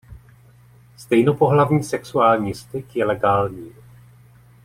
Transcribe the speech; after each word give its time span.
Stejnopohlavní 0.97 1.83
sexuální 1.83 2.53
styk 2.55 2.95
je 2.95 3.05
legální. 3.05 3.73